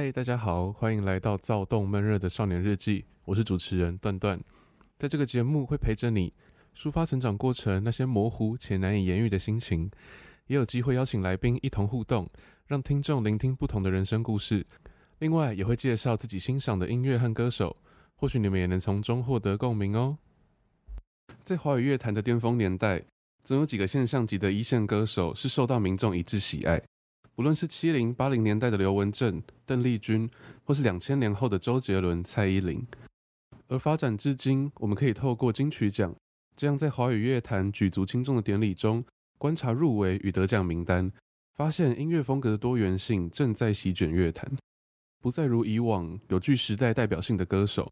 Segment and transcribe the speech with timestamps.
[0.00, 3.04] 嗨，大家好，欢迎来到躁动闷热的少年日记。
[3.24, 4.40] 我是主持人段段，
[4.96, 6.32] 在这个节目会陪着你
[6.72, 9.90] 抒发成长过程那些模糊且难以言喻的心情，
[10.46, 12.30] 也有机会邀请来宾一同互动，
[12.68, 14.64] 让听众聆听不同的人生故事。
[15.18, 17.76] 另外，也会介绍自己欣赏的音乐和歌手，
[18.14, 20.16] 或许你们也能从中获得共鸣哦。
[21.42, 23.02] 在华语乐坛的巅峰年代，
[23.42, 26.80] 总有几个现象级的一线歌手是受到民众一致喜爱。
[27.38, 30.28] 无论是七零八零年代的刘文正、邓丽君，
[30.64, 32.84] 或是两千年后的周杰伦、蔡依林，
[33.68, 36.12] 而发展至今，我们可以透过金曲奖
[36.56, 39.04] 这样在华语乐坛举足轻重的典礼中，
[39.38, 41.12] 观察入围与得奖名单，
[41.54, 44.50] 发现音乐风格的多元性正在席卷乐坛，
[45.20, 47.88] 不再如以往有具时代代表性的歌手，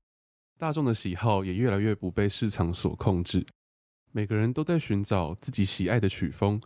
[0.58, 3.46] 大众的喜好也越来越不被市场所控制，
[4.10, 6.60] 每个人都在寻找自己喜爱的曲风，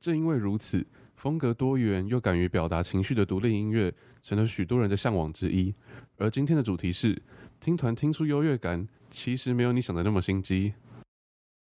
[0.00, 0.84] 正因为如此。
[1.16, 5.74] 风格多元又敢于表达情绪的独立音乐，成了许多人的向往之一。
[6.18, 7.20] 而今天的主题是
[7.58, 10.74] 听团听出优越感，其实没有你想的那么心机。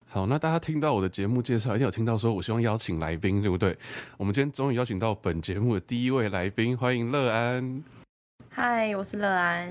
[0.09, 3.77] 好，那大家听到我的节目介绍，一定有听到说我希望邀请来宾，对不对？
[4.17, 7.85] 我们今天终于邀请到本节目的第一位来宾，欢迎乐安。
[8.49, 9.71] 嗨，我是乐安。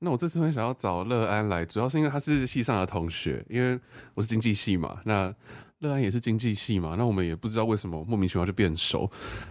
[0.00, 3.78] 那我这次很想要找乐安来，主要是因为他是系上的同学，因为
[4.14, 5.00] 我是经济系嘛。
[5.04, 5.32] 那
[5.82, 9.10] 乐安也是经济系嘛，那我们也不知道为什么莫名其妙就变熟。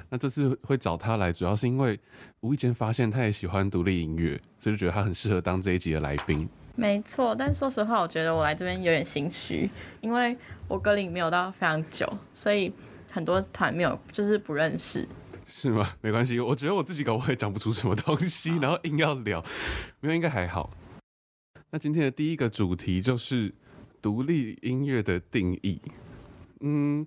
[0.10, 2.00] 那这次会找他来，主要是因为
[2.40, 6.48] 无意间发现他也喜欢独立音乐，所以就觉得他很适合当这一集的来宾。
[6.76, 10.36] 没错，但说实话，我觉得我来这边有点心虚，因为
[10.70, 12.72] 我歌龄没有到非常久，所以
[13.12, 15.06] 很多团没有，就是不认识。
[15.46, 15.94] 是吗？
[16.00, 19.44] 没关系，我觉得我自己搞我也讲不出什么东西，然后硬要聊，
[20.00, 20.72] 没有应该还好。
[21.72, 23.54] 那今天的第一个主题就是
[24.02, 25.82] 独立音乐的定义。
[26.64, 27.06] 嗯，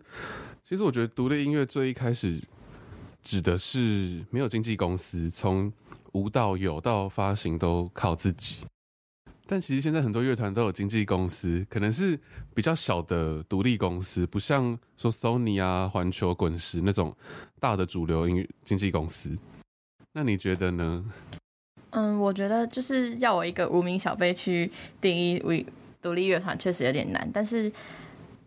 [0.65, 2.41] 其实我觉得独立音乐最一开始
[3.23, 5.73] 指的是没有经纪公司，从
[6.13, 8.59] 无到有到发行都靠自己。
[9.47, 12.19] 但其实现在很多乐团都有经纪公司，可能是
[12.53, 17.17] 比较小的独立公司，不像说 Sony 啊、环球、滚石那种
[17.61, 19.39] 大的主流音乐经纪公司。
[20.13, 21.05] 那你觉得呢？
[21.91, 24.69] 嗯，我觉得就是要我一个无名小辈去
[25.01, 25.65] 定义为
[26.03, 27.73] 独立乐团，确实有点难，但是。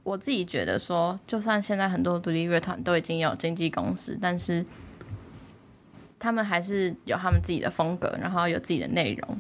[0.07, 4.65] 我自己觉得说，就算现在很多独立乐团都已经有经纪公司，但是
[6.17, 9.37] 他们还是有他们自己的风格，然后有自己的内容。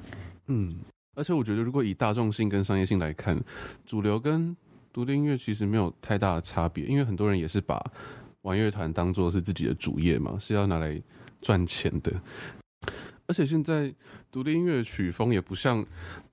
[0.47, 0.75] 嗯，
[1.15, 3.41] 而且我觉得，如果以大众性跟商业性来看，
[3.85, 4.53] 主流跟
[4.91, 7.81] 独立音乐其实没有太大的差别，因为很多人也是把
[8.41, 11.01] 玩乐团当做是自己的主业嘛，是要拿来
[11.41, 12.11] 赚钱的。
[13.25, 13.93] 而且现在
[14.29, 15.85] 独立音乐曲风也不像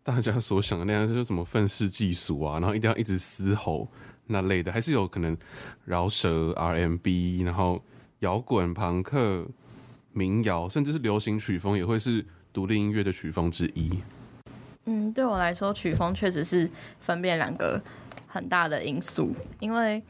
[0.03, 3.89] 大家所想的那样，就是什么愤世嫉俗啊，然后一定要一直嘶吼。
[4.27, 5.37] 那类的还是有可能
[5.85, 7.83] 饶舌、RMB，然后
[8.21, 9.47] 摇滚、朋克、
[10.13, 13.99] 民谣，甚至是流行曲风，也会是独立音乐的曲风之一。
[14.87, 16.71] 嗯，对我来说，曲风确实是
[17.01, 17.83] 分辨两个
[18.27, 20.03] 很大的因素，因为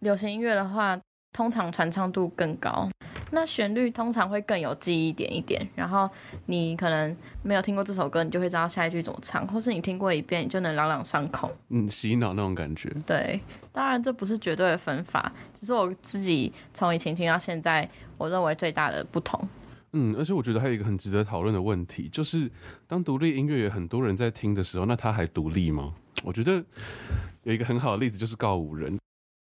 [0.00, 0.98] 流行音乐的话，
[1.32, 2.88] 通常传唱度更高。
[3.34, 6.08] 那旋律通常会更有记忆点一点，然后
[6.44, 11.50] 你可能没有听过这首歌，你就会知道下一句怎么唱，或是你听过一遍，你就能朗朗上口。
[11.70, 12.90] 嗯，洗脑那种感觉。
[13.06, 13.40] 对，
[13.72, 17.88] 当然这不是绝对的分法，只是我自己从以前听到现在，
[18.18, 19.40] 我认为最大的不同。
[19.92, 22.50] 嗯，而且我觉得还有一个很值得讨论的问题，就是
[22.86, 25.94] 当独立音乐有很多人在听的时候，那它还独立吗？
[26.22, 26.62] 我觉得
[27.44, 28.98] 有一个很好的例子就是告五人。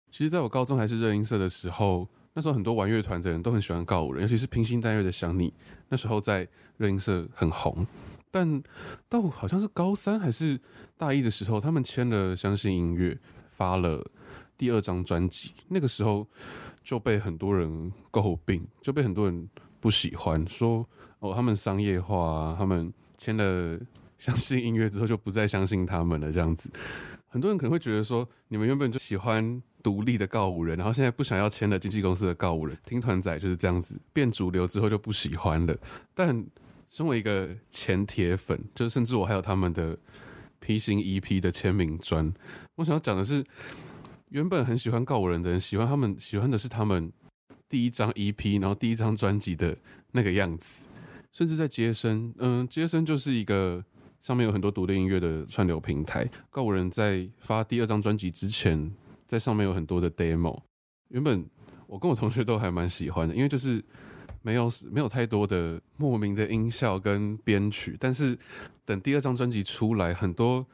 [0.09, 2.07] 其实在我高中还是热音社的时候。
[2.33, 5.53] 那时候很多玩乐团的人都很喜欢告五人，尤其是披星戴月的想你。
[5.89, 6.47] 那时候在
[6.77, 7.85] 热音社很红，
[8.29, 8.63] 但
[9.09, 10.59] 到好像是高三还是
[10.95, 14.01] 大一的时候，他们签了相信音乐，发了
[14.57, 15.53] 第二张专辑。
[15.67, 16.25] 那个时候
[16.81, 19.49] 就被很多人诟病，就被很多人
[19.81, 20.87] 不喜欢，说
[21.19, 23.77] 哦他们商业化，他们签了
[24.17, 26.71] 相信音乐之后就不再相信他们了，这样子。
[27.27, 35.75] 很多人可能会觉得说，你们原本就喜欢独立的告五人，然后现在不想要签了经纪公司的告五人，听团仔就是这样子，变主流之后就不喜欢了。
[36.13, 36.45] 但
[36.89, 39.97] 身为一个前铁粉，就甚至我还有他们的
[40.59, 42.33] 披星 EP 的签名砖，
[42.75, 43.43] 我想要讲的是，
[44.29, 47.11] 原本很喜欢告五人的人，喜欢他们，喜欢的是他们
[47.67, 49.77] 第一张 EP，然后第一张专辑的
[50.11, 50.85] 那个样子，
[51.31, 53.83] 甚至在街声，嗯，街声就是一个。
[54.21, 56.29] 上面有很多独立音乐的串流平台。
[56.51, 58.93] 告五人在发第二张专辑之前，
[59.31, 60.61] 在上面有很多的 demo。
[61.07, 61.49] 原本
[61.87, 63.81] 我跟我同学都还蛮喜欢的，因为就是
[64.41, 67.95] 没有没有太多的莫名的音效跟编曲。
[67.97, 68.37] 但是
[68.83, 70.67] 等第二张专辑出来，很多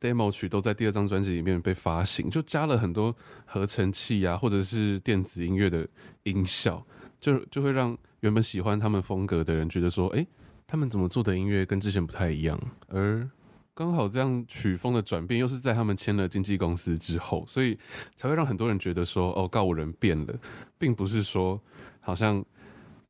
[0.00, 3.14] demo 曲都在第二张专辑里面被发行，就加了很多
[3.46, 5.86] 合成器啊，或者是电子音乐的
[6.24, 6.84] 音效。
[7.20, 10.26] 就就会让原本喜欢他们风格的人觉得说，哎，
[10.66, 12.58] 他们怎么做的音乐跟之前不太一样，
[12.88, 13.30] 而。
[13.74, 17.78] 刚好这样曲风的转变，又是在他们签了经纪公司之后，所以
[18.14, 20.34] 才会让很多人觉得说，哦，告五人变了，
[20.76, 21.60] 并不是说
[22.00, 22.44] 好像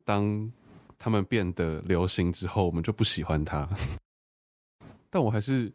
[0.05, 0.51] 当
[0.99, 3.69] 他们变得流行之后，我们就不喜欢他。
[5.11, 5.73] 但我还是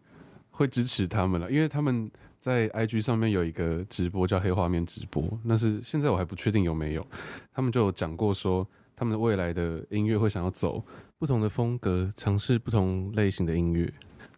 [0.49, 2.09] 会支持他们了，因为他们
[2.39, 7.05] 在 IG 上面有一个直播叫黑画面直播，那是现在我还不确定有没有。
[7.51, 8.65] 他们就讲过说，
[8.95, 10.81] 他们未来的音乐会想要走
[11.17, 13.91] 不同的风格，尝试不同类型的音乐，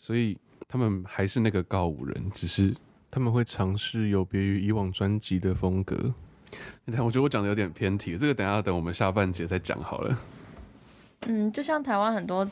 [0.07, 0.37] 所以。
[0.69, 2.75] 他们还是那个告五人，只是
[3.09, 6.13] 他们会尝试有别于以往专辑的风格。
[6.83, 10.17] 你看，我觉得我讲的有点偏题，这个等下等我们下半节再讲好了。
[11.27, 12.45] 嗯，就像台湾很多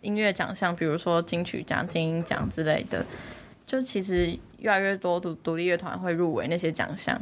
[0.00, 3.04] 音乐奖项，比如说金曲奖、金音奖之类的，
[3.66, 7.20] 就其实越来越多独独立乐团会入围那些奖项，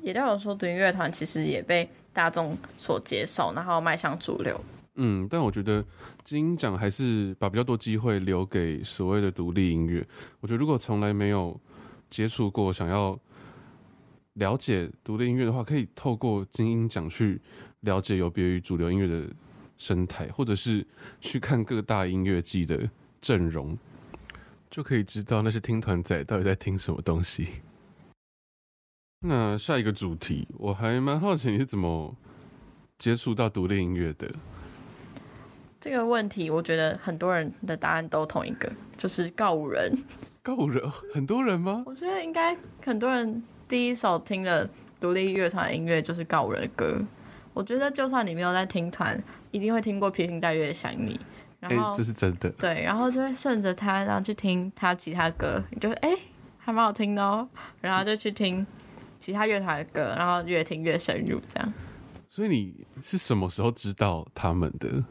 [0.00, 4.64] 也代表说独立乐团其实也被大众所接受，然后迈向主流。
[4.96, 5.84] 嗯，但我觉得
[6.22, 10.06] 金鹰奖还是把比较多机会留给所谓的独立音乐。
[10.40, 11.58] 我觉得如果从来没有
[12.10, 13.18] 接触过，想要
[14.34, 17.40] 了解独立音乐的话，可以透过金鹰奖去
[17.80, 19.34] 了解有别于主流音乐的
[19.78, 20.86] 生态，或者是
[21.20, 23.78] 去看各大音乐季的阵容，
[24.70, 27.48] 就可以知道那些听团仔到底在听什么东西。
[29.24, 32.14] 那下一个主题，我还蛮好奇你是怎么
[32.98, 34.30] 接触到独立音乐的。
[35.82, 39.92] 这个问题，我觉得很多人的答案都同一个，就是告五人。
[40.40, 40.80] 告五人，
[41.12, 41.82] 很多人吗？
[41.84, 44.70] 我觉得应该很多人第一首听的
[45.00, 46.96] 独立乐团音乐就是告五人的歌。
[47.52, 49.20] 我觉得就算你没有在听团，
[49.50, 51.14] 一定会听过《披星戴月的想你》。
[51.58, 52.48] 然后、欸、这是真的。
[52.50, 56.18] 对，然后就会顺着他，然后去听他其他歌，你就哎、欸，
[56.58, 57.48] 还蛮好听的哦。
[57.80, 58.64] 然后就去听
[59.18, 61.72] 其他乐团的歌，然后越听越深入，这样。
[62.30, 65.02] 所以你是什么时候知道他们的？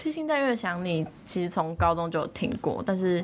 [0.00, 3.22] 披星戴月想你，其实从高中就有听过，但是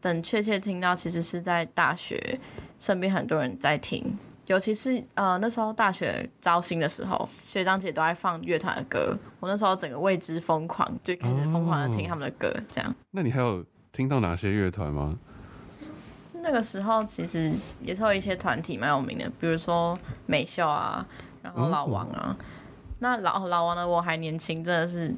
[0.00, 2.38] 等确切听到，其实是在大学，
[2.78, 4.16] 身边很多人在听，
[4.46, 12.94] 尤其是呃那时候大学招新的时候，学长姐都在放乐团的歌，我那时候整个为之疯狂，就开始疯狂的听他们的歌，这样。
[13.10, 15.18] 那你还有听到哪些乐团吗？
[16.34, 21.04] 那个时候其实也是有一些团体蛮有名的，比如说美秀啊，
[21.42, 22.44] 然后老王啊，嗯、
[23.00, 25.12] 那老老王呢，我还年轻，真的是。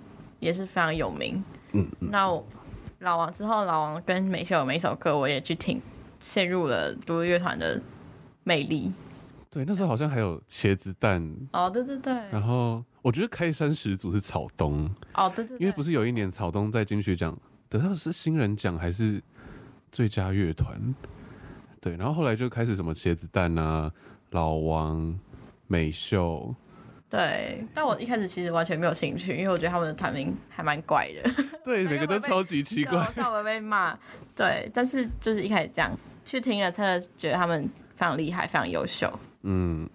[0.44, 1.42] 也是非常有名。
[1.72, 2.46] 嗯，那我
[2.98, 5.80] 老王之后，老王跟美秀有每一首歌我也去听，
[6.20, 7.80] 陷入了独立乐团的
[8.44, 8.92] 魅力。
[9.50, 11.34] 对，那时候好像还有茄子蛋。
[11.52, 12.12] 哦，对对对。
[12.30, 14.88] 然后我觉得开山始祖是草东。
[15.14, 15.58] 哦，对对对。
[15.60, 17.34] 因为不是有一年草东在金曲奖
[17.70, 19.22] 得到的是新人奖还是
[19.90, 20.94] 最佳乐团？
[21.80, 23.90] 对，然后后来就开始什么茄子蛋啊、
[24.30, 25.18] 老王、
[25.66, 26.54] 美秀。
[27.14, 31.30] 对，但我一开始其实完全没有兴趣，因为我觉得他们的团名还蛮怪的。
[31.64, 33.96] 对，每个都超级奇怪，像我被骂。
[34.34, 39.08] 对，但是就是一开始这样去听了，真的觉得他们非常厉害，非常优秀。
[39.42, 39.88] 嗯，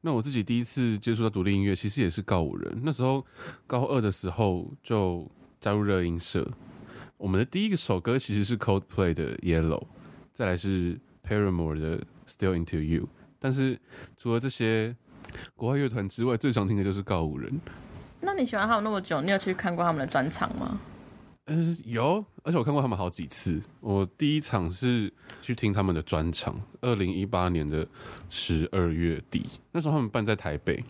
[0.00, 2.80] 那我自己第一次接触到独立音乐，其实也是告五人。
[2.82, 3.22] 那时候
[3.66, 6.50] 高二的时候就加入热音社。
[7.18, 9.82] 我们的第一个首歌其实是 Coldplay 的 Yellow，
[10.32, 13.10] 再来是 Paramore 的 Still Into You。
[13.38, 13.78] 但是
[14.16, 14.96] 除了这些。
[15.54, 17.60] 国外乐团之外，最常听的就是告五人。
[18.20, 20.80] 那你喜欢他们那么久，你有去看过他们的专场吗？
[21.46, 23.60] 嗯，有，而且我看过他们好几次。
[23.80, 27.86] 我第一场是去听他们的专场，二零一八年的
[28.30, 30.82] 十二月底，那时候他们办在台北。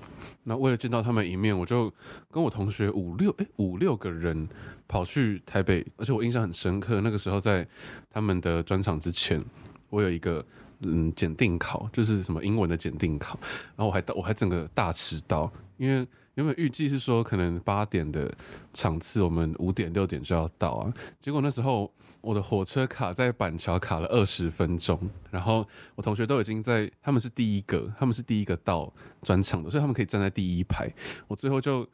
[0.44, 1.92] 那为了见到他们一面，我就
[2.30, 4.48] 跟我同学五六哎五六个人
[4.86, 7.00] 跑去台北，而且我印象很深刻。
[7.00, 7.66] 那个时候在
[8.10, 9.44] 他们的专场之前，
[9.90, 10.44] 我有一个。
[10.84, 13.38] 嗯，检定考就是什么英文的检定考，
[13.76, 18.32] 然后我还到我还整个大迟到，因为原本预计是说可能八点的
[18.72, 24.98] 场次，我们五点六点就要到啊，结果那时候我的火车卡在板桥卡了二十分钟，
[25.30, 30.92] 然后我同学都已经在，他们是第一个，他们是第一个到专场的，所以他们可以站在第一排，
[31.28, 31.86] 我最后就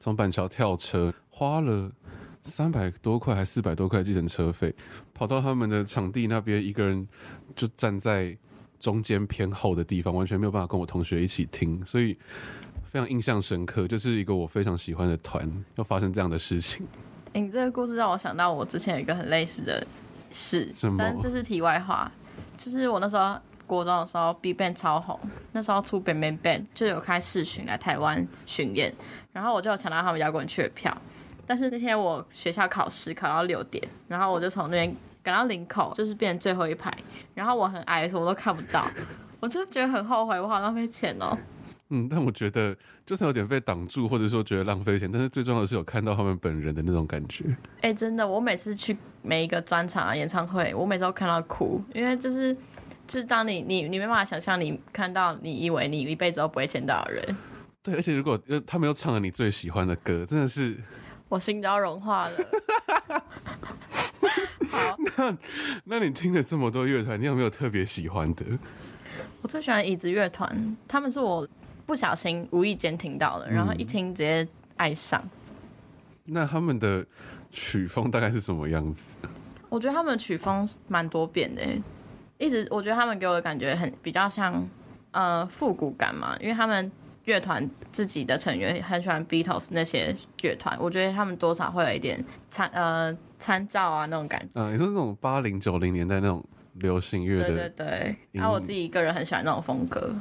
[0.00, 1.92] 从板桥跳车，花了
[2.44, 4.74] 三百多块还四百多块计程车费，
[5.12, 7.06] 跑到他们的场地那边，一个人
[7.56, 8.36] 就站在
[8.78, 12.16] 中间偏后的地方，完全没有办法跟我同学一起听，所以
[12.84, 13.88] 非常印象深刻。
[13.88, 16.86] 就是一个我非常喜欢的团，要发生这样的事情。
[17.32, 19.84] 欸，你这个故事让我想到我之前有一个很类似的
[20.30, 20.98] 事，什么？
[20.98, 22.12] 但这是题外话。
[22.56, 23.36] 就是我那时候
[23.66, 25.18] 国中的时候，BIGBANG 超红，
[25.52, 28.94] 那时候出 Bang Bang Bang 就有开视巡来台湾巡演，
[29.32, 30.96] 然后我就有抢到他们摇滚区的票。
[31.46, 36.92] 但是那天我学校考试考到六点，然后我就从那边赶到领口，就是变成最后一排。
[37.34, 38.86] 然后我很矮的时候我都看不到，
[39.40, 41.36] 我就觉得很后悔，我好浪费钱哦。
[41.90, 42.74] 嗯，但我觉得
[43.04, 47.44] 就算有点被挡住，或者说觉得浪费钱，但是最重要的是有看到他们本人的那种感觉。
[47.76, 52.54] 哎、欸，真的，我每次去每一个专场啊、演唱会，我每次都看到哭，因为就是
[53.06, 57.36] 就是当你你你没办法想象，你看到你以为你一辈子都不会见到的人。
[57.82, 60.74] 对，而且如果他们又唱了你最喜欢的歌，真的是
[61.34, 62.36] 我心都要融化了。
[64.70, 65.36] 好， 那
[65.84, 68.44] 那你听了这么多乐团，你有没有特别喜欢的？
[69.42, 71.46] 我最喜欢椅子乐团，他们是我
[71.84, 75.20] 不小心无意间听到的，然后一听直接爱上。
[75.24, 75.30] 嗯。
[76.26, 77.04] 那他们的
[77.50, 79.16] 曲风大概是什么样子？
[79.68, 81.62] 我觉得他们的曲风蛮多变的，
[82.38, 84.64] 一直我觉得他们给我的感觉很比较像
[85.10, 86.92] 呃复古感嘛，因为他们
[87.24, 93.16] 乐团自己的成员很喜欢 Beatles 那些乐团，我觉得他们多少会有一点参呃。
[93.36, 94.52] 参照啊，那种感觉。
[94.54, 96.42] 嗯，你说那种八零九零年代那种
[96.76, 97.46] 流行乐的。
[97.46, 98.16] 对对对。
[98.32, 100.14] 然后我自己一个人很喜欢那种风格。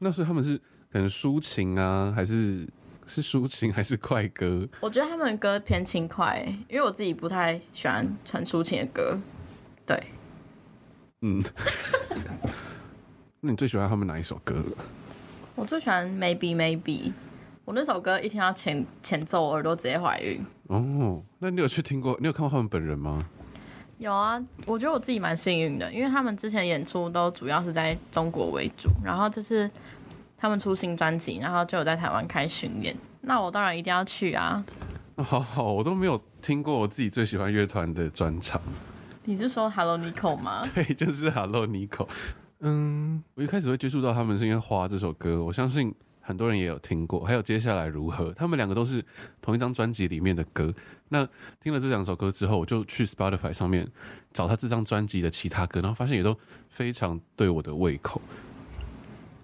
[0.00, 0.58] 那是他们是
[0.90, 2.66] 可能抒情啊，还是
[3.06, 4.68] 是抒情还是快歌？
[4.80, 9.16] 我觉得他们的歌偏轻快，因为我自己不太喜欢很抒情的歌。
[9.86, 10.02] 对。
[11.20, 11.40] 嗯。
[13.38, 14.60] 那你最喜欢他们哪一首歌？
[15.60, 17.12] 我最喜欢 Maybe Maybe。
[17.66, 20.42] 我那首歌一听到前前奏，我耳朵直接怀孕。
[20.68, 22.16] 哦，那你有去听过？
[22.18, 23.22] 你有看过他们本人吗？
[23.98, 29.70] 有啊，我觉得我自己蛮幸运的，因为他们之前演出都主要是在中国为主，然后这次
[30.38, 32.96] 他们出新专辑，然后就有在台湾开巡演。
[33.20, 34.64] 那我当然一定要去啊！
[35.22, 38.58] 好好，我都没有听过我自己最喜欢乐团的专场。
[39.24, 40.62] 你是说 Hello Nico 吗？
[40.74, 42.08] 对，就是 Hello Nico。
[42.60, 45.94] 嗯，我一开始会接触到他们是因为《花》这首歌，我相信。
[46.22, 49.04] 很多人也有听过，还有接下来如何，他们两个都是
[49.42, 50.72] 同一张专辑里面的歌。
[51.08, 51.26] 那
[51.58, 53.88] 听了这两首歌之后，我就去 Spotify 上面
[54.32, 56.36] 找他这张专辑的其他歌，然后发现也都
[56.68, 58.20] 非常对我的胃口。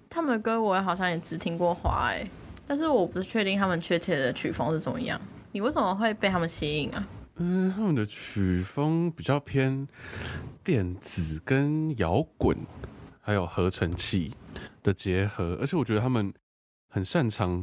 [0.08, 2.24] 他们的歌我好像也只听过花哎，
[2.68, 5.20] 但是我不是确定他们确切的曲风是怎么样。
[5.50, 7.08] 你为什么会被他们吸引啊？
[7.36, 9.88] 嗯，他们的曲风比较偏
[10.62, 12.56] 电子跟摇滚，
[13.26, 14.32] 还有合成器
[14.82, 16.32] 的结合，而且我觉得他们。
[16.88, 17.62] 很擅长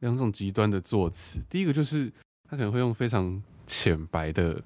[0.00, 1.40] 两种极端的作词。
[1.48, 2.12] 第一个就是
[2.50, 4.60] 他可能会用非常浅白的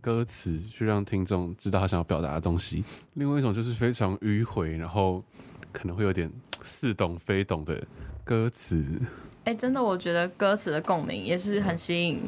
[0.00, 2.82] 歌词去让听众知道他想要表达的东西；
[3.14, 5.22] 另外一种就是非常迂回，然后
[5.70, 6.28] 可能会有点
[6.62, 7.86] 似懂非懂的
[8.24, 9.00] 歌词。
[9.44, 12.20] 哎，真的，我觉得歌词的共鸣也是很吸引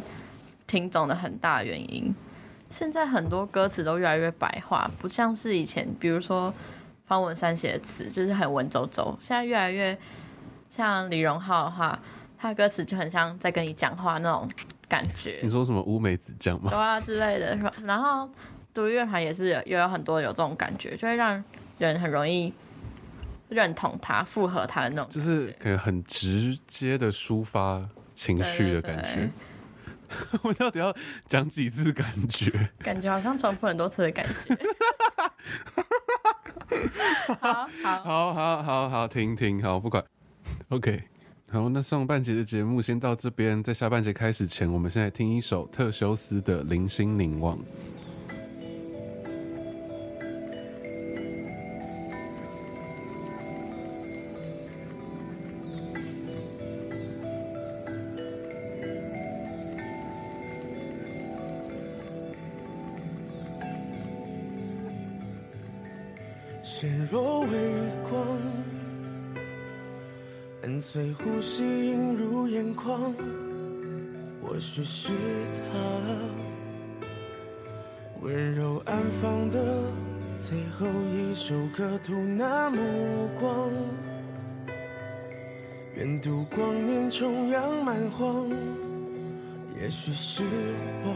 [0.69, 2.15] 听众的很大原因。
[2.69, 6.55] 现在很多歌词都越来越白话，不像是以前，比如说
[7.15, 9.97] 方文山写的词就是很文绉绉，现在越来越。
[10.67, 11.97] 像李荣浩的话，
[12.37, 14.51] 他的歌词就很像在跟你讲话那种
[14.89, 15.39] 感觉。
[15.41, 16.69] 你说什么乌梅子酱吗？
[16.69, 17.57] 对啊之类的。
[17.85, 18.29] 然后
[18.73, 21.45] 独立乐团也是有有很多有这种感觉，就会让
[21.79, 22.53] 人很容易
[23.51, 25.09] 认同他、附和他的那种。
[25.09, 29.31] 就是可能很直接的抒发情绪的感觉。
[30.43, 30.93] 我到底要
[31.27, 32.51] 讲几次感觉？
[32.81, 34.59] 感觉好像重复很多次的感觉。
[37.41, 40.05] 好好 好好好好听听好不管。
[40.69, 41.03] OK，
[41.51, 47.57] 好，那上半节的节目先到这边，在下半节开始前，我们先来听一首特修斯的《零星凝望》。
[70.87, 73.15] 随呼吸映入眼眶，
[74.43, 75.13] 或许是
[75.57, 75.65] 他
[78.21, 79.59] 温柔安放的
[80.39, 82.79] 最后一首歌，吐纳目
[83.41, 83.71] 光，
[85.97, 88.51] 愿度光年重阳蛮荒，
[89.81, 90.45] 也许是
[91.03, 91.15] 我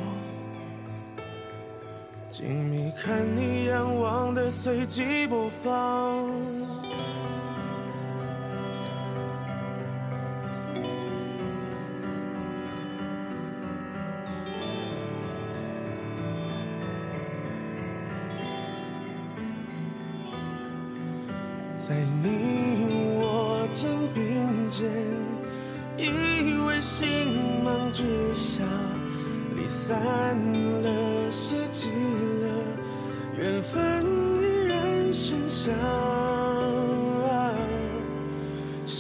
[2.31, 6.58] 静谧看你仰望的随机播放。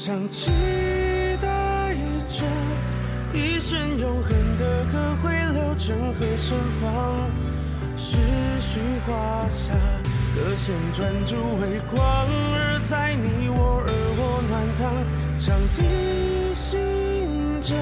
[0.08, 0.50] 想期
[1.38, 2.42] 待着
[3.34, 7.28] 一瞬永恒的歌会流成河盛放，
[7.94, 8.16] 时
[8.58, 9.74] 序画下。
[10.34, 12.00] 歌声专注微光，
[12.54, 14.80] 而在你我，而我暖烫，
[15.38, 17.76] 想提醒着，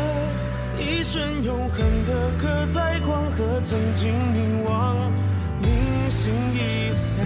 [0.82, 5.12] 一瞬永恒的歌在光和曾经凝望，
[5.62, 7.24] 明星一散，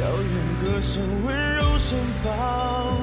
[0.00, 0.32] 遥远
[0.64, 2.96] 歌声温柔盛放，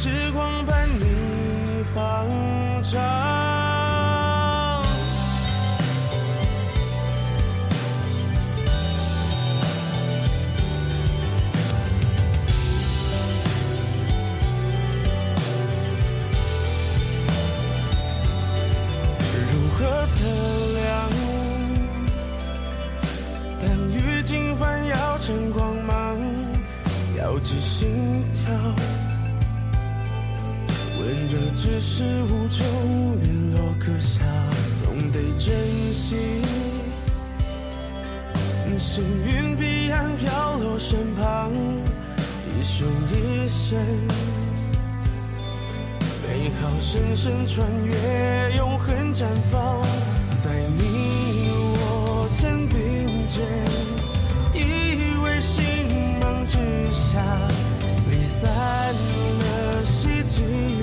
[0.00, 2.24] 时光伴你方
[2.80, 3.00] 长，
[19.50, 20.16] 如何测
[20.76, 21.10] 量？
[23.60, 26.16] 当余烬泛耀成光芒，
[27.16, 28.54] 遥记心跳。
[31.60, 34.20] 只是无中联络，可下
[34.80, 36.14] 总得珍惜。
[38.78, 43.76] 幸运彼岸飘落身旁，一瞬一生，
[46.22, 49.82] 美好深深穿越，永恒绽放
[50.38, 53.44] 在你我肩并肩，
[54.54, 54.62] 依
[55.24, 55.58] 偎星
[56.20, 56.56] 芒之
[56.92, 57.20] 下，
[58.08, 60.77] 离散了，希冀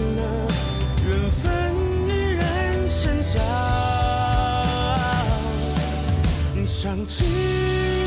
[7.06, 7.24] 期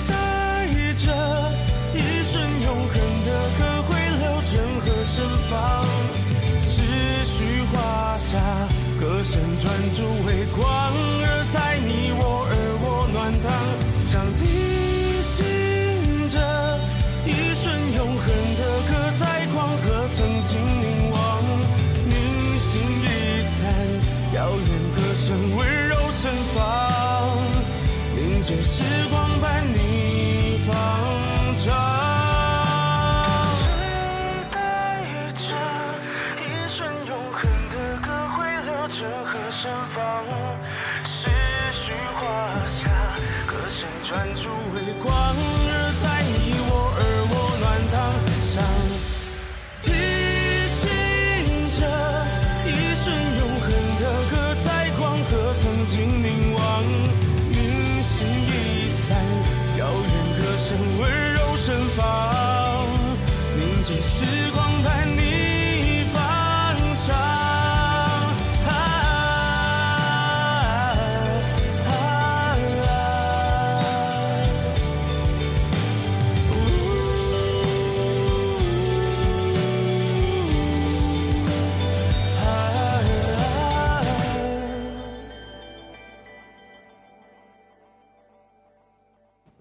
[0.08, 0.14] 待
[0.96, 1.06] 着
[1.94, 3.88] 一瞬永恒的歌会
[4.18, 4.50] 流成
[4.80, 5.16] 河盛
[5.48, 5.52] 放，
[6.60, 6.82] 思
[7.24, 8.32] 绪画下，
[9.00, 10.66] 歌声专注为光，
[11.22, 11.67] 而在。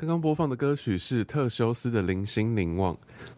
[0.07, 2.95] 刚刚播放的歌曲是特修斯的《零星凝望》。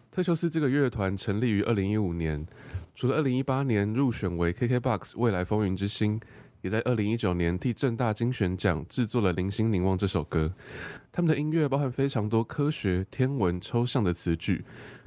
[0.08, 2.46] 特修斯这个乐团成立于二零一五年，
[2.94, 6.20] 除了二零一八年入选为 KKBOX 未来风云之星，
[6.62, 10.54] 也在二零一九年替正大金选奖制作了《零星凝望》这首歌。
[11.10, 14.64] 他们的音乐包含非常多科学、天文、抽象的词句，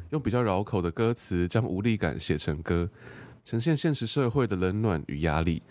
[0.09, 2.89] 用比较绕口的歌词将无力感写成歌，
[3.45, 5.63] 呈现现实社会的冷暖与压力。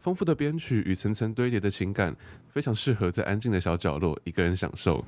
[0.00, 2.16] 丰富的编曲与层层堆叠的情感，
[2.48, 5.04] 非常适合在安静的小角落一个人享受。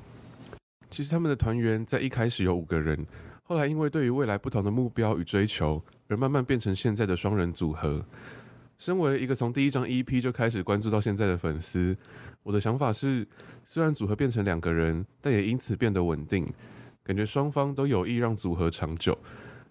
[0.89, 3.05] 其实他们的团员在一开始有五个人，
[3.43, 8.05] 后来因为对于未来不同的目标与追求，而慢慢变成现在的双人组合。
[8.77, 11.95] 身为一个从第一张 EP 就开始关注到现在的粉丝，
[12.43, 13.27] 我的想法是，
[13.63, 16.47] 虽然组合变成两个人，但也因此变得稳定，
[17.03, 19.17] 感觉双方都有意让组合长久。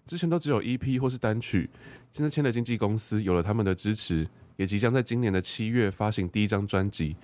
[0.05, 1.69] 之前都只有 EP 或是单曲，
[2.11, 7.15] 现在签了经纪公司，有了他们的支持，也即将在今年的七月发行第一张专辑。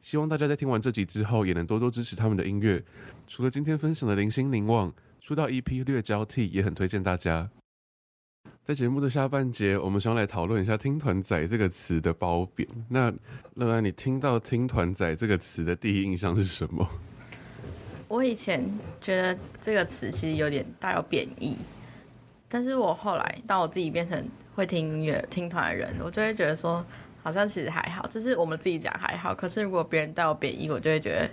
[0.00, 2.82] 希望大家在听完这集之后，也能多多支持他们的音乐。
[3.26, 7.50] 除了今天分享的《零星凝望》，出道 EP 略交替，也很推荐大家。
[8.64, 12.66] 在节目的下半节，我们想要来讨论一下“听团仔”这个词的褒贬。
[12.88, 13.12] 那
[13.54, 16.88] 乐安，你听到“听团仔”这个词的第一印象是什么？
[18.08, 18.64] 我以前
[19.00, 21.58] 觉得这个词其实有点带有贬义，
[22.48, 26.84] 但是我后来当我自己变成会听音乐、听团的人，我就会觉得说。
[27.22, 29.34] 好像其实还好，就是我们自己讲还好。
[29.34, 31.30] 可是如果别人带我贬义，我就会觉得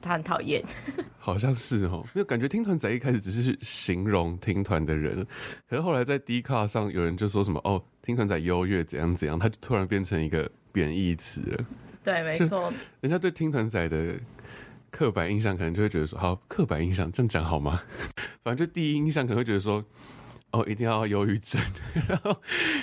[0.00, 0.62] 他很讨厌。
[1.18, 5.26] 好像是哦，因为感觉听团仔一开始只是形容听团的人，
[5.68, 11.64] 可是后来在 D 卡上有人就说什么哦，听团仔优越怎样怎样，他就突然变成一个贬义词了。
[12.02, 12.72] 对，没错。
[13.00, 14.14] 人家对听团仔的
[14.90, 17.82] 刻板印象可能就会觉得说，好，刻板印象这样讲好吗？
[18.44, 19.84] 反正就第一印象可能会觉得说。
[20.52, 21.60] 哦，一定要忧郁症，
[22.08, 22.36] 然后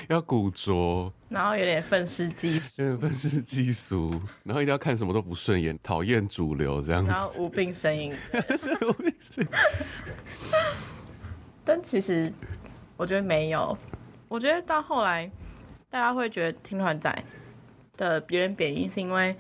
[0.08, 8.14] 要古着，然后有点愤世嫉俗，有点愤世嫉俗，然后一定要看什么都不顺眼，讨厌主流这样子，然后无病呻吟，
[8.88, 9.48] 无病呻吟。
[11.66, 12.32] 但其实
[12.96, 13.78] 我觉得没有，
[14.30, 15.30] 我觉得到后来，
[15.90, 17.24] 大家会觉得听团仔
[17.98, 19.36] 的别人贬义，是因为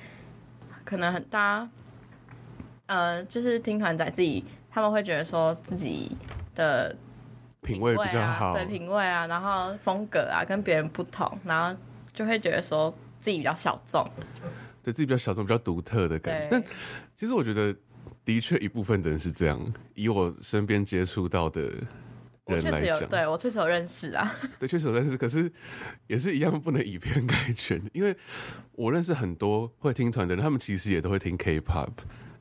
[0.83, 1.69] 可能很大家，
[2.87, 6.17] 呃，就是听团仔自己，他们会觉得说自己
[6.53, 6.93] 的
[7.67, 11.77] 品味比较好，对品味啊，然后风格啊跟别人不同，然后
[12.13, 14.03] 就会觉得说自己比较小众，
[14.81, 16.47] 对自己比较小众、比较独特的感觉。
[16.49, 16.63] 但
[17.15, 17.75] 其实我觉得，
[18.23, 19.59] 的确一部分的人是这样，
[19.95, 21.71] 以我身边接触到的。
[22.49, 25.51] 人来讲，对我确实有认识啊， 对，确实有认识，可是
[26.07, 28.15] 也是一样不能以偏概全，因为
[28.71, 31.89] 我认识很多会听团的人，他们其实也都会听 K-pop，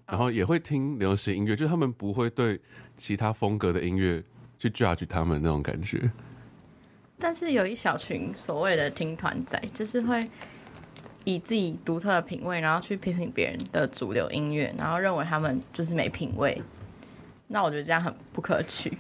[0.06, 2.60] 然后也会听流行音乐，就是他们不会对
[2.94, 4.22] 其他风格的音乐
[4.58, 6.10] 去 judge 他们那种感觉。
[7.18, 10.28] 但是有一小群所谓的听团仔，就是会
[11.24, 16.60] 以自己独特的品味，然后去批评别人的主流音乐，然后认为他们就是没品味。
[17.48, 18.98] 那我觉得这样很不可取。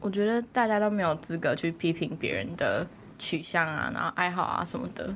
[0.00, 2.86] 我觉得大家都没有资格去批评别人的
[3.18, 5.14] 取向啊，然后爱好啊什么的。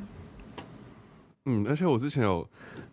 [1.47, 2.49] 嗯，而且我之前有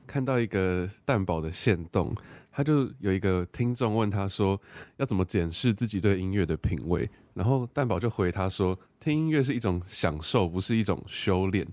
[0.08, 2.16] 看到一个蛋堡的线动，
[2.52, 4.60] 他就有一个听众问他说，
[4.98, 11.68] 要怎么检视自己对音乐的品味，然后蛋宝就回他说，听音乐是一种享受，不是一种修炼。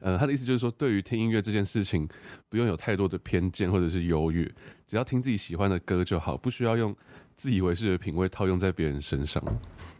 [0.00, 2.08] 呃，他的意思就是说，对于听音乐这件事情，
[2.48, 4.44] 不用有太多的偏见或者是优越，
[4.86, 6.94] 只要听自己喜欢的歌就好，不需要用。
[7.38, 9.44] 自以为是的品味套用在别人身上，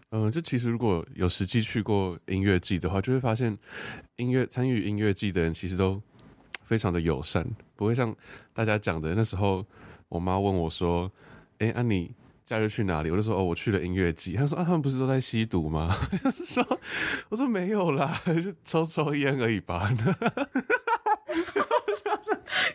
[0.09, 3.55] 嗯、就其实如果有实际去过音乐季的话，就会发现
[4.16, 6.00] 音乐参与音乐季的人其实都
[6.62, 8.16] 非常的友善，不会像
[8.55, 9.62] 大家讲的那时候，
[10.09, 11.11] 我妈问我说
[11.59, 12.14] ：“哎、欸，那、啊、你
[12.45, 15.92] 假日去哪里？”我就说：“哦，我去了音乐季。”她说：“啊，他们不是都在吸毒吗？”
[16.23, 16.81] 就是说，
[17.29, 19.90] 我说没有啦，就抽抽烟而已吧。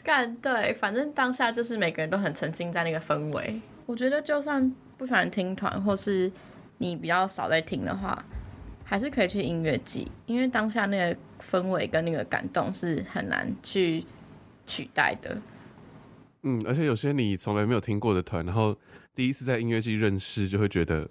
[0.03, 3.61] 干对，反正当下就是每个人都很沉浸在那个氛围。
[3.85, 6.31] 我觉得就算不喜欢听团，或是
[6.79, 8.23] 你比较少在听的话，
[8.83, 14.05] 还是可以去音乐季，因为当下那个氛围跟那个感动是很难去
[14.65, 15.37] 取代的。
[16.43, 18.75] 嗯，而且有些你从来没有听过的团，然后
[19.15, 21.09] 第一次在音乐季认识，就会觉得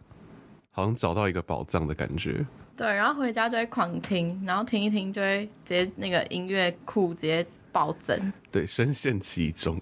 [0.70, 2.44] 好像找到一个宝藏的感觉。
[2.76, 8.32] 对，然后回家就会狂听，然后听一听就会直接那个音乐库直接暴增。
[8.50, 9.80] 对，深陷其中。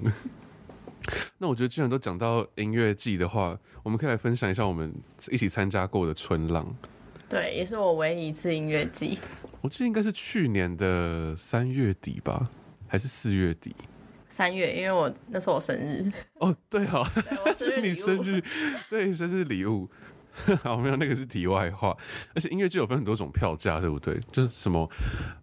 [1.39, 4.93] 那我觉得，既然都讲到音乐季的话，我们可以来分享一下我们
[5.31, 6.77] 一起参加过的春浪。
[7.29, 9.19] 对，也是我唯一一次音乐季。
[9.63, 12.51] 我记得应该是去年的三月底吧，
[12.87, 13.75] 还是四月底？
[14.29, 16.13] 三月，因为我那是我生日。
[16.35, 17.03] 哦，对哈，
[17.57, 18.43] 是你生日，
[18.91, 19.89] 对，生日礼物。
[20.63, 21.97] 好，没有，那个是题外话。
[22.35, 24.19] 而且音乐剧有分很多种票价，对不对？
[24.31, 24.89] 就是什么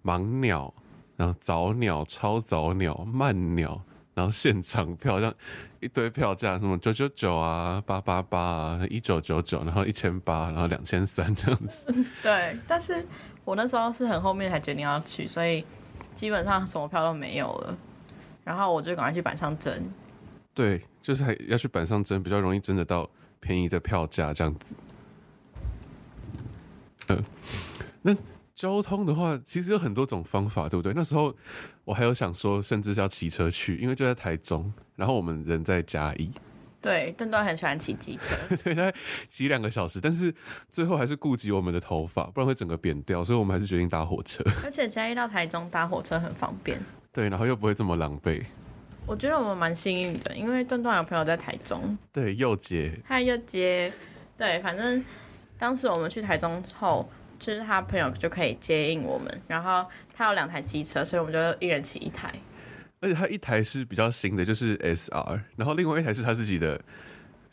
[0.03, 0.73] 盲鸟，
[1.17, 3.81] 然后早鸟、超早鸟、慢鸟。
[4.13, 5.33] 然后现场票像
[5.81, 11.85] 一堆票价，什么九九九啊、八八八啊、一九九九，然后一千八，然后两千三这样子。
[12.23, 13.05] 对，但是
[13.43, 15.65] 我那时候是很后面才决定要去，所以
[16.13, 17.77] 基本上什么票都没有了。
[18.45, 19.73] 然后我就赶快去板上争。
[20.53, 23.09] 对，就是还要去板上争，比较容易争得到
[23.41, 24.73] 便宜的票价这样子。
[27.07, 27.23] 嗯、呃，
[28.01, 28.15] 那。
[28.55, 30.93] 交通的话，其实有很多种方法，对不对？
[30.95, 31.35] 那时候
[31.83, 36.31] 我还有想说，甚至是要骑车去，因为就在台中，然后我们人在嘉义。
[36.81, 38.89] 对，邓段很喜欢骑机车， 对，他
[39.27, 40.33] 骑两个小时，但是
[40.69, 44.41] 最后还是顾及我们的头发，不然会整个扁掉，所以我们还是决定搭火车。
[44.63, 46.79] 而且嘉义到台中搭火车很方便。
[47.15, 48.43] 对，然后又不会这么狼狈。
[49.07, 51.97] 我觉得我们蛮幸运的，因为段段有朋友在台中。
[52.11, 52.91] 对，又接。
[53.05, 53.91] 嗨，又接。
[54.37, 55.03] 对，反正
[55.57, 57.09] 当时我们去台中后。
[57.37, 62.33] 就是他朋友就可以接应我们，然后他有两台机车，所以我们就一人骑一台。
[63.01, 66.81] 而且他一台是比较新的，就是 SR，然后另外一台是他自己的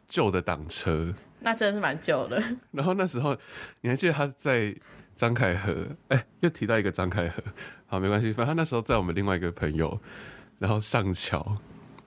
[0.07, 1.12] 旧的挡车。
[1.40, 2.40] 那真的是蛮旧的。
[2.70, 3.37] 然后那时候
[3.81, 4.72] 你还记得他在
[5.16, 5.88] 张凯和？
[6.09, 7.42] 哎、欸，又提到一个张凯和。
[7.92, 10.00] 好，没关系，反正他那时候在我们另外一个朋友，
[10.59, 11.59] 然后上桥，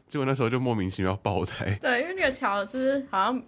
[0.07, 1.77] 结果那时候就莫名其妙爆胎。
[1.79, 3.43] 对，因为那个桥就是好像。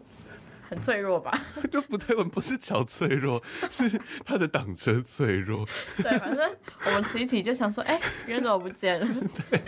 [0.69, 1.31] 很脆弱吧？
[1.71, 3.89] 就不对，我们不是桥脆弱，是
[4.25, 5.65] 他的挡车脆弱。
[5.95, 6.55] 对，反正
[6.87, 9.07] 我们骑一骑就想说，哎、欸，人怎么不见了？
[9.49, 9.63] 对，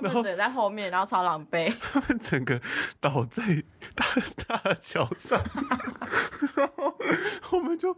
[0.00, 1.70] 然后他们在后面，然后超狼狈。
[1.78, 2.58] 他们整个
[2.98, 3.62] 倒在
[3.94, 4.06] 大
[4.46, 5.38] 大桥上，
[6.54, 6.96] 然后
[7.52, 7.96] 我们就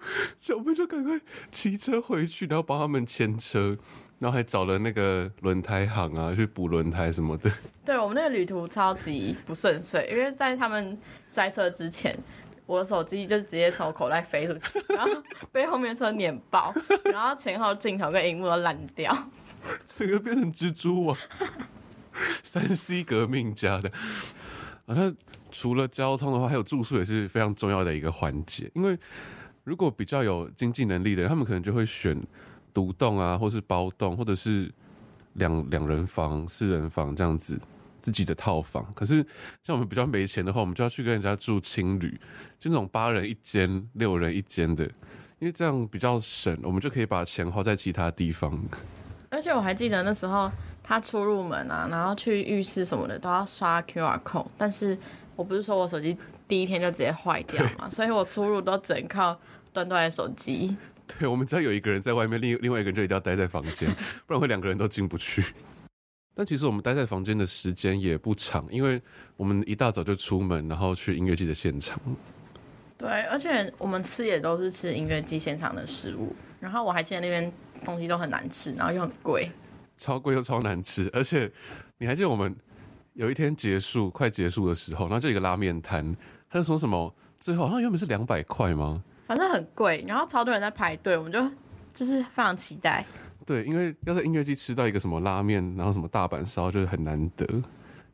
[0.56, 3.76] 我们就赶快骑车回去，然后帮他们牵车，
[4.18, 7.50] 然后还找了那个轮胎行啊，去补轮胎什么的。
[7.84, 12.16] 对，我们那个旅途超级不顺遂，因为在他们摔车之前。
[12.66, 15.10] 我的手机就直接从口袋飞出去，然后
[15.50, 16.72] 被后面车碾爆，
[17.06, 19.12] 然后前后镜头跟荧幕都烂掉，
[19.84, 21.18] 整个变成蜘蛛网。
[22.44, 23.90] 三 C 革命家的
[24.90, 25.12] 啊，那
[25.52, 28.68] 除了交通的话，还有住宿也是非常重要的一个环节。
[28.74, 28.98] 因为
[29.62, 32.20] 如果比较有经济能力的人，他们可能就会选
[32.74, 34.68] 独栋啊，或是包栋，或者是
[35.34, 37.56] 两两人房、四人房这样子
[38.00, 38.84] 自己的套房。
[38.92, 39.24] 可是
[39.62, 42.20] 像我们比较没钱的话，我们就要去跟人家住青旅，
[42.58, 44.84] 就那种八人一间、六人一间的，
[45.38, 48.60] 因为这样比较省，我们就可以把钱花在其他地方。
[49.28, 50.50] 而且我还记得那时候
[50.90, 54.98] 他出入门啊，然后去浴室什么的都要刷 QR code，但是
[55.36, 56.16] 我不是说我手机
[56.48, 59.40] 第一天就直接坏掉嘛，所以我出入都只能靠
[59.72, 60.76] 端端的手机。
[61.06, 63.88] 对，我们只要有一个人在外面，另另外一个人就一定要待在房间，
[64.26, 65.54] 不然会两个人都进不去。
[66.34, 69.00] 但其实我们待在房间的时间也不长，因为
[69.36, 72.00] 我们一大早就出门，然后去音乐季的现场。
[72.98, 77.52] 对，而且我们吃也都是吃音乐季现场的食物，然后我还记得那边
[77.84, 79.48] 东西都很难吃，然后又很贵，
[80.00, 81.08] 超贵又超难吃。
[81.12, 81.50] 而且
[81.98, 82.56] 你还记得我们
[83.12, 86.16] 有一天结束快结束的时候，然后就有一个拉面摊，
[86.48, 89.04] 他就说什么最后好像原本是两百块吗？
[89.26, 91.38] 反正很贵，然后超多人在排队，我们就
[91.92, 93.04] 就是非常期待。
[93.46, 97.46] 对，因为要在音乐季吃到一个什么拉面，然后什么大阪烧，就是很难得。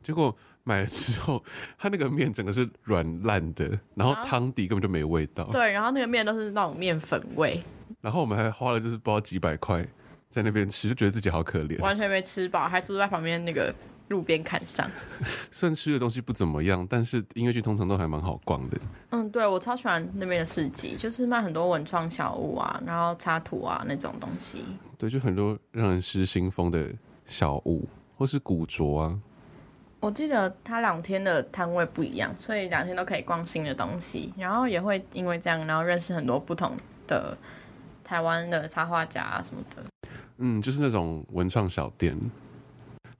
[0.03, 1.43] 结果买了之后，
[1.77, 5.45] 它那个面整个是软烂的，然后汤底根本就没味道。
[5.45, 7.63] 对，然后那个面都是那种面粉味。
[8.01, 9.85] 然后我们还花了就是不知道几百块
[10.29, 13.73] 在那边吃，就觉得自己好可怜，完全没吃饱，还坐在旁边那个
[14.09, 14.89] 路边看上。
[15.49, 18.77] 虽然吃的东西不怎么样，但是音乐剧通常都还蛮好逛的。
[19.11, 24.65] 嗯，对，我超喜欢那边的市集，就是卖很多文创小物啊，然后插图啊那种东西。
[24.97, 26.87] 对，就很多让人失心疯的
[27.25, 29.19] 小物，或是古着啊。
[29.99, 37.35] 我记得他两天的摊位不一样，所以两天都可以逛新的东西，然后也会因为这样，然后认识很多不同的
[38.07, 40.09] 台湾的插画家啊什么的。
[40.37, 42.17] 嗯，就是那种文创小店。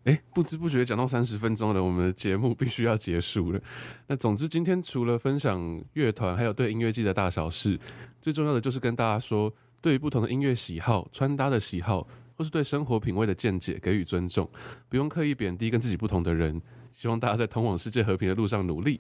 [0.06, 3.60] 哎，不知不觉讲到三十分钟了，我们的节目必须要结束了。
[4.08, 7.78] 那总之，今天除了分享乐团，还有对音乐祭的大小事，
[8.22, 12.08] 最重要的就是跟大家说，对于不同的音乐喜好、穿搭的喜好。
[12.38, 14.48] 或是对生活品味的见解给予尊重，
[14.88, 16.62] 不用刻意贬低跟自己不同的人。
[16.92, 19.00] 希望大家在通往世界和平的路上努力。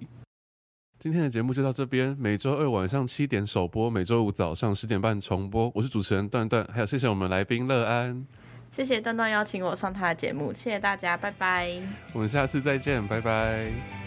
[0.99, 5.71] 今天的节目就到这边，每周二晚上七点首播，每周五早上十点半重播。
[5.75, 8.25] 我是主持人段段，还有谢谢我们来宾乐安，
[8.71, 11.71] 谢谢段段邀请我上他的节目，谢谢大家，拜拜。
[12.13, 14.06] 我们下次再见，拜拜。